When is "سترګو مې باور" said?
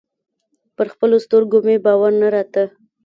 1.25-2.11